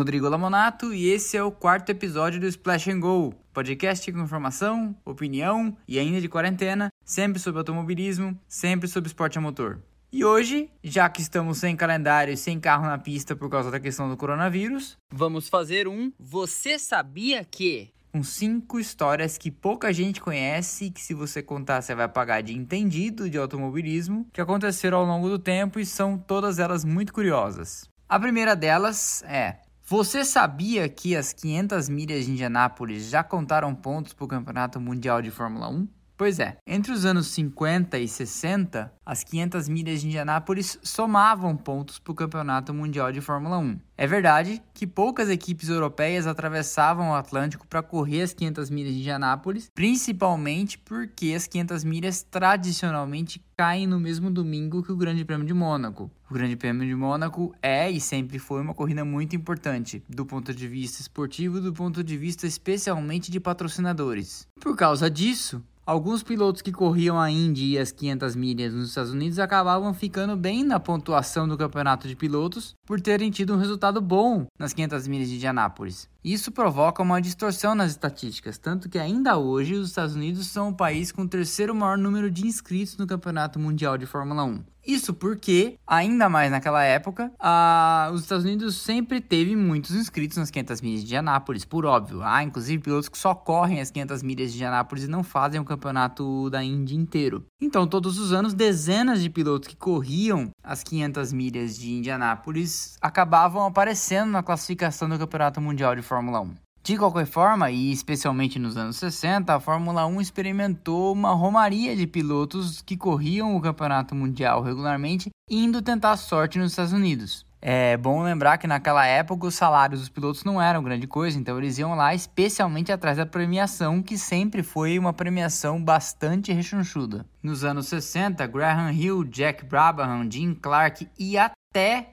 [0.00, 4.96] Rodrigo Lamonato e esse é o quarto episódio do Splash and Go, podcast com informação,
[5.04, 9.78] opinião e ainda de quarentena, sempre sobre automobilismo, sempre sobre esporte a motor.
[10.10, 13.78] E hoje, já que estamos sem calendário e sem carro na pista por causa da
[13.78, 17.90] questão do coronavírus, vamos fazer um Você Sabia Que?
[18.10, 22.40] Com cinco histórias que pouca gente conhece e que se você contar você vai pagar
[22.40, 27.12] de entendido de automobilismo, que aconteceram ao longo do tempo e são todas elas muito
[27.12, 27.84] curiosas.
[28.08, 29.58] A primeira delas é:
[29.90, 35.20] você sabia que as 500 milhas de Indianápolis já contaram pontos para o Campeonato Mundial
[35.20, 35.88] de Fórmula 1?
[36.20, 41.98] Pois é, entre os anos 50 e 60, as 500 milhas de Indianápolis somavam pontos
[41.98, 43.80] para o Campeonato Mundial de Fórmula 1.
[43.96, 49.00] É verdade que poucas equipes europeias atravessavam o Atlântico para correr as 500 milhas de
[49.00, 55.46] Indianápolis, principalmente porque as 500 milhas tradicionalmente caem no mesmo domingo que o Grande Prêmio
[55.46, 56.10] de Mônaco.
[56.30, 60.54] O Grande Prêmio de Mônaco é e sempre foi uma corrida muito importante, do ponto
[60.54, 64.46] de vista esportivo e do ponto de vista especialmente de patrocinadores.
[64.60, 69.12] Por causa disso, Alguns pilotos que corriam a Indy e as 500 milhas nos Estados
[69.12, 74.00] Unidos acabavam ficando bem na pontuação do campeonato de pilotos por terem tido um resultado
[74.00, 76.08] bom nas 500 milhas de Indianápolis.
[76.22, 80.74] Isso provoca uma distorção nas estatísticas, tanto que ainda hoje os Estados Unidos são o
[80.74, 84.62] país com o terceiro maior número de inscritos no Campeonato Mundial de Fórmula 1.
[84.86, 88.10] Isso porque, ainda mais naquela época, a...
[88.12, 92.22] os Estados Unidos sempre teve muitos inscritos nas 500 milhas de Anápolis, por óbvio.
[92.22, 95.64] Há inclusive pilotos que só correm as 500 milhas de Anápolis e não fazem o
[95.64, 97.44] campeonato da Indy inteiro.
[97.60, 103.66] Então, todos os anos, dezenas de pilotos que corriam as 500 milhas de Indianápolis acabavam
[103.66, 106.54] aparecendo na classificação do Campeonato Mundial de Fórmula 1.
[106.82, 112.06] De qualquer forma, e especialmente nos anos 60, a Fórmula 1 experimentou uma romaria de
[112.06, 117.44] pilotos que corriam o campeonato mundial regularmente, indo tentar sorte nos Estados Unidos.
[117.62, 121.58] É bom lembrar que naquela época os salários dos pilotos não eram grande coisa, então
[121.58, 127.26] eles iam lá especialmente atrás da premiação, que sempre foi uma premiação bastante rechonchuda.
[127.42, 131.52] Nos anos 60, Graham Hill, Jack Brabham, Jim Clark e até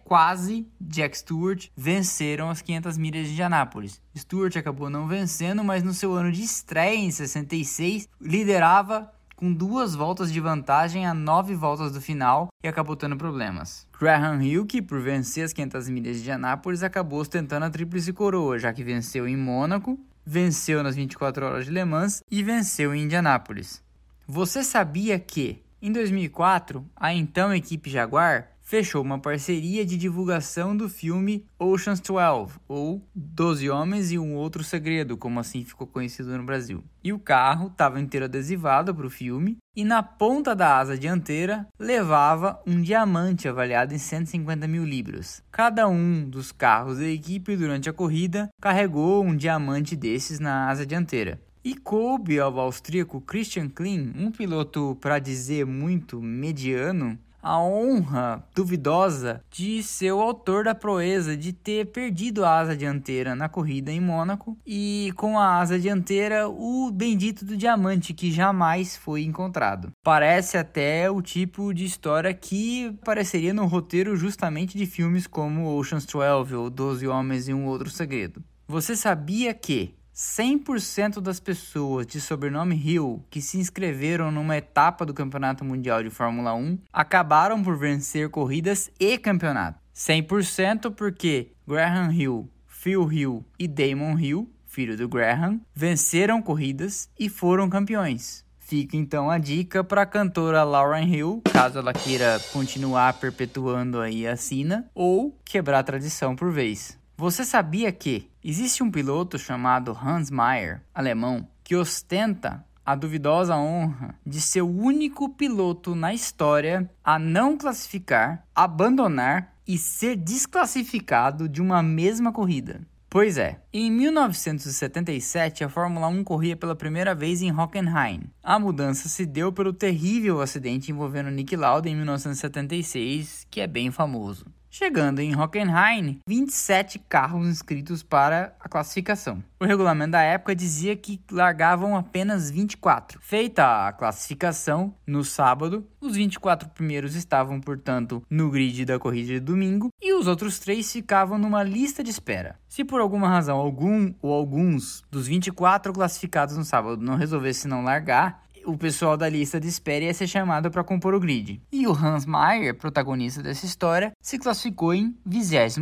[0.04, 4.00] quase Jack Stewart venceram as 500 milhas de Indianápolis.
[4.16, 9.96] Stewart acabou não vencendo, mas no seu ano de estreia em 66 liderava com duas
[9.96, 13.88] voltas de vantagem a nove voltas do final e acabou tendo problemas.
[14.00, 18.60] Graham Hill, que por vencer as 500 milhas de Indianápolis, acabou ostentando a tríplice coroa,
[18.60, 23.04] já que venceu em Mônaco, venceu nas 24 horas de Le Mans e venceu em
[23.04, 23.84] Indianápolis.
[24.28, 30.90] Você sabia que, em 2004, a então equipe Jaguar fechou uma parceria de divulgação do
[30.90, 36.44] filme Ocean's 12, ou Doze Homens e um Outro Segredo, como assim ficou conhecido no
[36.44, 36.84] Brasil.
[37.02, 41.66] E o carro estava inteiro adesivado para o filme, e na ponta da asa dianteira
[41.80, 45.42] levava um diamante avaliado em 150 mil libras.
[45.50, 50.86] Cada um dos carros da equipe durante a corrida carregou um diamante desses na asa
[50.86, 51.40] dianteira.
[51.64, 57.18] E coube ao austríaco Christian Klein, um piloto para dizer muito mediano,
[57.48, 63.34] a honra duvidosa de ser o autor da proeza de ter perdido a asa dianteira
[63.36, 68.98] na corrida em Mônaco e com a asa dianteira o bendito do diamante que jamais
[68.98, 69.92] foi encontrado.
[70.04, 76.06] Parece até o tipo de história que apareceria no roteiro justamente de filmes como Ocean's
[76.06, 78.44] 12 ou Doze Homens e um Outro Segredo.
[78.68, 85.14] Você sabia que 100% das pessoas de sobrenome Hill que se inscreveram numa etapa do
[85.14, 89.80] Campeonato Mundial de Fórmula 1 acabaram por vencer corridas e campeonato.
[89.96, 97.30] 100% porque Graham Hill, Phil Hill e Damon Hill, filho do Graham, venceram corridas e
[97.30, 98.44] foram campeões.
[98.58, 104.26] Fica então a dica para a cantora Lauren Hill, caso ela queira continuar perpetuando aí
[104.26, 106.98] a sina ou quebrar a tradição por vez.
[107.20, 114.16] Você sabia que existe um piloto chamado Hans Meyer, alemão, que ostenta a duvidosa honra
[114.26, 121.62] de ser o único piloto na história a não classificar, abandonar e ser desclassificado de
[121.62, 122.80] uma mesma corrida?
[123.10, 128.24] Pois é, em 1977 a Fórmula 1 corria pela primeira vez em Hockenheim.
[128.42, 133.92] A mudança se deu pelo terrível acidente envolvendo Nick Lauda em 1976, que é bem
[133.92, 134.46] famoso.
[134.78, 139.44] Chegando em Hockenheim, 27 carros inscritos para a classificação.
[139.60, 143.20] O regulamento da época dizia que largavam apenas 24.
[143.20, 149.40] Feita a classificação no sábado, os 24 primeiros estavam, portanto, no grid da corrida de
[149.40, 152.60] domingo e os outros três ficavam numa lista de espera.
[152.70, 157.84] Se por alguma razão algum ou alguns dos 24 classificados no sábado não resolvessem não
[157.84, 161.62] largar, o pessoal da lista de espera ia ser chamado para compor o grid.
[161.72, 165.80] E o Hans Mayer, protagonista dessa história, se classificou em 27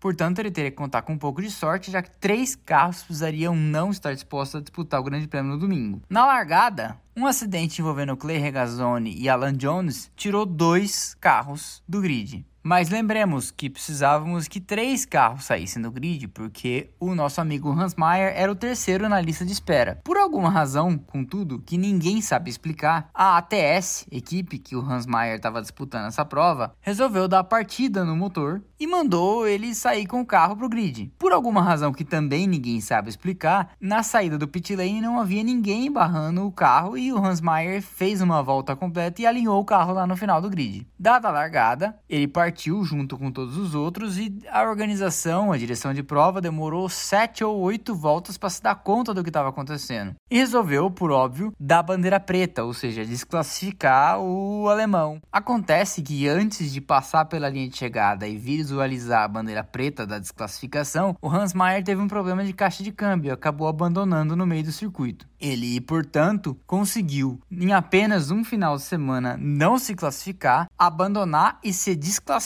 [0.00, 3.54] Portanto, ele teria que contar com um pouco de sorte, já que três carros precisariam
[3.54, 6.02] não estar dispostos a disputar o Grande Prêmio no domingo.
[6.10, 12.44] Na largada, um acidente envolvendo Clay Regazzoni e Alan Jones tirou dois carros do grid.
[12.62, 17.94] Mas lembremos que precisávamos que três carros saíssem do grid, porque o nosso amigo Hans
[17.94, 19.98] Meyer era o terceiro na lista de espera.
[20.04, 25.36] Por alguma razão, contudo, que ninguém sabe explicar, a ATS, equipe que o Hans Meyer
[25.36, 30.26] estava disputando essa prova, resolveu dar partida no motor e mandou ele sair com o
[30.26, 31.12] carro para o grid.
[31.18, 35.42] Por alguma razão que também ninguém sabe explicar, na saída do pit lane não havia
[35.42, 39.64] ninguém barrando o carro e o Hans Meyer fez uma volta completa e alinhou o
[39.64, 40.86] carro lá no final do grid.
[40.98, 45.56] Dada a largada, ele partiu partiu junto com todos os outros e a organização, a
[45.56, 49.50] direção de prova, demorou sete ou oito voltas para se dar conta do que estava
[49.50, 50.16] acontecendo.
[50.28, 55.20] E resolveu, por óbvio, dar bandeira preta, ou seja, desclassificar o alemão.
[55.30, 60.18] Acontece que antes de passar pela linha de chegada e visualizar a bandeira preta da
[60.18, 64.64] desclassificação, o Hans Meyer teve um problema de caixa de câmbio acabou abandonando no meio
[64.64, 65.24] do circuito.
[65.40, 71.94] Ele, portanto, conseguiu, em apenas um final de semana, não se classificar, abandonar e ser
[71.94, 72.39] desclassificado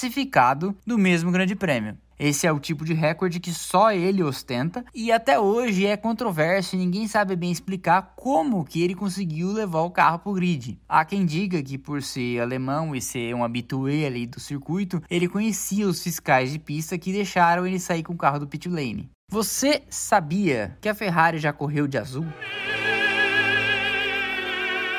[0.87, 1.97] do mesmo Grande Prêmio.
[2.19, 6.77] Esse é o tipo de recorde que só ele ostenta e até hoje é controverso
[6.77, 10.79] e ninguém sabe bem explicar como que ele conseguiu levar o carro para o grid.
[10.89, 15.29] Há quem diga que por ser alemão e ser um habitué ali do circuito, ele
[15.29, 19.11] conhecia os fiscais de pista que deixaram ele sair com o carro do pit lane.
[19.31, 22.27] Você sabia que a Ferrari já correu de azul?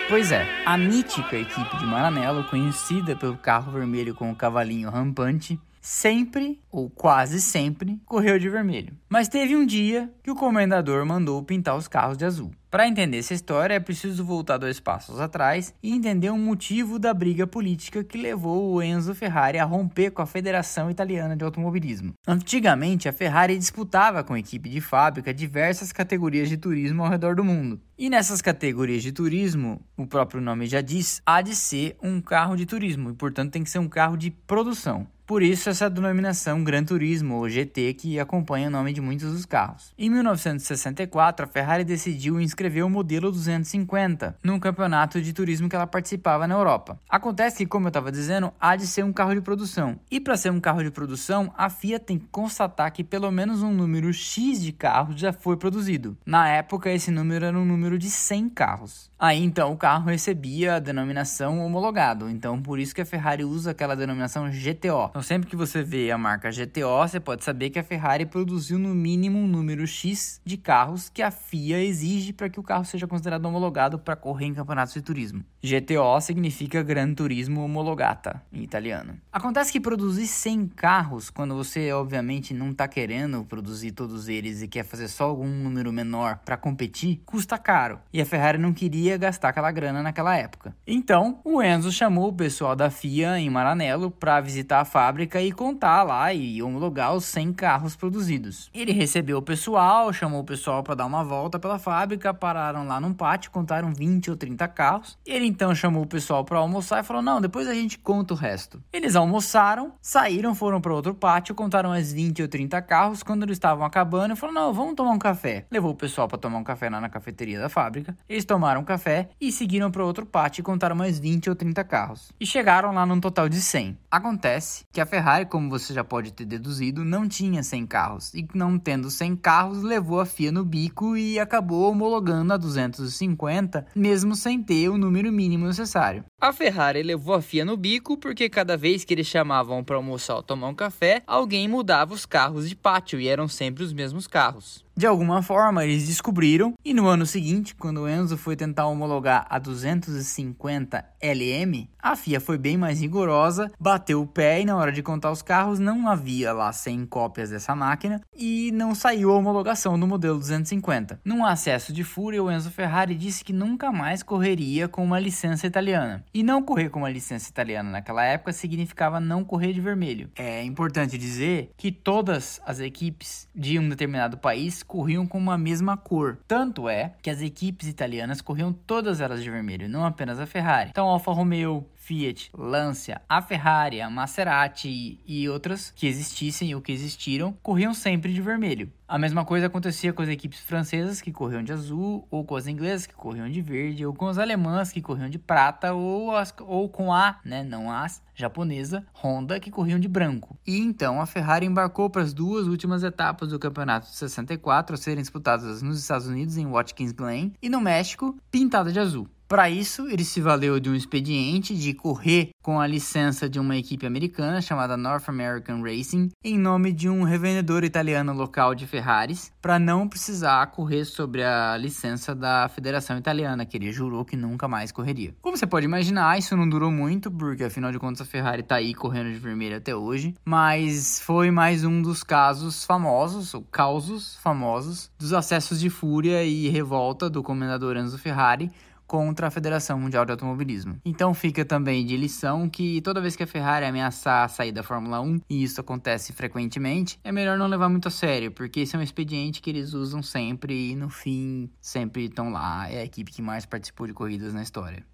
[0.07, 5.59] Pois é, a mítica equipe de Maranello, conhecida pelo carro vermelho com o cavalinho rampante,
[5.81, 8.93] sempre, ou quase sempre, correu de vermelho.
[9.09, 12.51] Mas teve um dia que o comendador mandou pintar os carros de azul.
[12.69, 17.13] Para entender essa história, é preciso voltar dois passos atrás e entender o motivo da
[17.13, 22.13] briga política que levou o Enzo Ferrari a romper com a Federação Italiana de Automobilismo.
[22.27, 27.35] Antigamente, a Ferrari disputava com a equipe de fábrica diversas categorias de turismo ao redor
[27.35, 27.79] do mundo.
[27.97, 32.57] E nessas categorias de turismo, o próprio nome já diz, há de ser um carro
[32.57, 35.07] de turismo e, portanto, tem que ser um carro de produção.
[35.25, 39.43] Por isso, essa denominação Gran Turismo, ou GT, que acompanha o nome de muitos dos
[39.43, 39.91] carros.
[39.97, 45.87] Em 1964, a Ferrari decidiu inscrever o modelo 250 num campeonato de turismo que ela
[45.87, 46.99] participava na Europa.
[47.09, 49.99] Acontece que, como eu estava dizendo, há de ser um carro de produção.
[50.09, 53.61] E para ser um carro de produção, a FIA tem que constatar que pelo menos
[53.61, 56.17] um número X de carros já foi produzido.
[56.25, 59.11] Na época, esse número era um número de 100 carros.
[59.17, 62.29] Aí então o carro recebia a denominação homologado.
[62.29, 65.07] Então por isso que a Ferrari usa aquela denominação GTO.
[65.09, 68.77] Então sempre que você vê a marca GTO, você pode saber que a Ferrari produziu
[68.77, 72.83] no mínimo um número X de carros que a FIA exige para que o carro
[72.83, 75.43] seja considerado homologado para correr em campeonatos de turismo.
[75.63, 79.17] GTO significa Gran Turismo Homologata em italiano.
[79.31, 84.67] Acontece que produzir 100 carros, quando você obviamente não está querendo produzir todos eles e
[84.67, 87.99] quer fazer só algum número menor para competir, custa caro.
[88.11, 90.75] E a Ferrari não queria gastar aquela grana naquela época.
[90.85, 95.51] Então, o Enzo chamou o pessoal da FIA em Maranello para visitar a fábrica e
[95.51, 98.69] contar lá e homologar os 100 carros produzidos.
[98.73, 102.99] Ele recebeu o pessoal, chamou o pessoal para dar uma volta pela fábrica, pararam lá
[102.99, 105.17] num pátio, contaram 20 ou 30 carros.
[105.25, 108.37] Ele então chamou o pessoal para almoçar e falou: "Não, depois a gente conta o
[108.37, 108.81] resto".
[108.91, 113.23] Eles almoçaram, saíram, foram para outro pátio, contaram as 20 ou 30 carros.
[113.23, 115.65] Quando eles estavam acabando, falou: "Não, vamos tomar um café".
[115.71, 118.15] Levou o pessoal para tomar um café lá na cafeteria da fábrica.
[118.27, 121.55] Eles tomaram um café café e seguiram para outro pátio e contaram mais 20 ou
[121.55, 122.31] 30 carros.
[122.39, 123.97] E chegaram lá num total de 100.
[124.09, 128.33] Acontece que a Ferrari, como você já pode ter deduzido, não tinha 100 carros.
[128.33, 133.85] E não tendo 100 carros, levou a FIA no bico e acabou homologando a 250,
[133.95, 136.23] mesmo sem ter o número mínimo necessário.
[136.39, 140.35] A Ferrari levou a FIA no bico porque cada vez que eles chamavam para almoçar
[140.35, 144.27] ou tomar um café, alguém mudava os carros de pátio e eram sempre os mesmos
[144.27, 144.84] carros.
[144.97, 149.45] De alguma forma, eles descobriram e no ano seguinte, quando o Enzo foi tentar homologar
[149.49, 154.93] a 250 LM, a FIA foi bem mais rigorosa, bateu o pé e na hora
[154.93, 159.37] de contar os carros não havia lá 100 cópias dessa máquina e não saiu a
[159.37, 161.19] homologação do modelo 250.
[161.25, 165.67] Num acesso de fúria, o Enzo Ferrari disse que nunca mais correria com uma licença
[165.67, 166.23] italiana.
[166.33, 170.29] E não correr com uma licença italiana naquela época significava não correr de vermelho.
[170.37, 175.97] É importante dizer que todas as equipes de um determinado país corriam com uma mesma
[175.97, 176.37] cor.
[176.47, 180.89] Tanto é que as equipes italianas corriam todas elas de vermelho, não apenas a Ferrari.
[180.89, 186.91] Então Alfa Romeo, Fiat, Lancia, a Ferrari, a Maserati e outras que existissem ou que
[186.91, 188.91] existiram corriam sempre de vermelho.
[189.07, 192.67] A mesma coisa acontecia com as equipes francesas que corriam de azul, ou com as
[192.67, 196.53] inglesas que corriam de verde, ou com as alemãs que corriam de prata, ou, as,
[196.59, 200.57] ou com a, né, não as, japonesa, Honda, que corriam de branco.
[200.65, 204.97] E então a Ferrari embarcou para as duas últimas etapas do campeonato de 64 a
[204.97, 209.27] serem disputadas nos Estados Unidos, em Watkins Glen, e no México, pintada de azul.
[209.47, 213.77] Para isso, ele se valeu de um expediente de correr com a licença de uma
[213.77, 219.53] equipe americana chamada North American Racing, em nome de um revendedor italiano local de Ferraris,
[219.61, 224.67] para não precisar correr sobre a licença da Federação Italiana, que ele jurou que nunca
[224.67, 225.35] mais correria.
[225.43, 228.77] Como você pode imaginar, isso não durou muito, porque afinal de contas a Ferrari está
[228.77, 234.37] aí correndo de vermelho até hoje, mas foi mais um dos casos famosos, ou causos
[234.37, 238.71] famosos, dos acessos de fúria e revolta do comendador Enzo Ferrari
[239.07, 240.97] contra a Federação Mundial de Automobilismo.
[241.05, 245.21] Então fica também de lição que toda vez que a Ferrari ameaçar sair da Fórmula
[245.21, 248.99] 1, e isso acontece frequentemente, é melhor não levar muito a sério, porque esse é
[248.99, 253.31] um expediente que eles usam sempre e no fim sempre estão lá, é a equipe
[253.31, 255.05] que mais participou de corridas na história.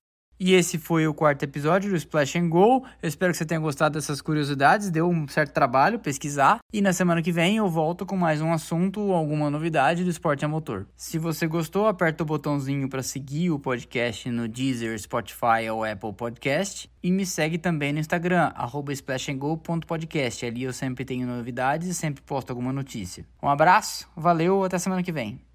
[0.43, 2.83] E esse foi o quarto episódio do Splash and Go.
[2.99, 4.89] Eu espero que você tenha gostado dessas curiosidades.
[4.89, 6.57] Deu um certo trabalho pesquisar.
[6.73, 10.09] E na semana que vem eu volto com mais um assunto ou alguma novidade do
[10.09, 10.87] esporte a motor.
[10.95, 16.13] Se você gostou, aperta o botãozinho para seguir o podcast no Deezer, Spotify ou Apple
[16.13, 16.89] Podcast.
[17.03, 18.51] E me segue também no Instagram,
[18.93, 20.43] splashandgo.podcast.
[20.43, 23.27] Ali eu sempre tenho novidades e sempre posto alguma notícia.
[23.43, 25.50] Um abraço, valeu, até semana que vem.